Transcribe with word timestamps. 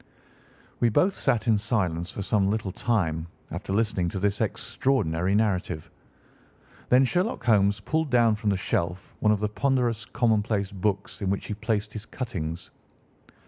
We 0.79 0.89
both 0.89 1.13
sat 1.13 1.47
in 1.47 1.59
silence 1.59 2.09
for 2.09 2.23
some 2.23 2.49
little 2.49 2.71
time 2.71 3.27
after 3.51 3.71
listening 3.71 4.09
to 4.09 4.19
this 4.19 4.41
extraordinary 4.41 5.35
narrative. 5.35 5.91
Then 6.89 7.05
Sherlock 7.05 7.43
Holmes 7.43 7.79
pulled 7.81 8.09
down 8.09 8.33
from 8.33 8.49
the 8.49 8.57
shelf 8.57 9.13
one 9.19 9.31
of 9.31 9.41
the 9.41 9.47
ponderous 9.49 10.05
commonplace 10.05 10.71
books 10.71 11.21
in 11.21 11.29
which 11.29 11.45
he 11.45 11.53
placed 11.53 11.93
his 11.93 12.07
cuttings. 12.07 12.71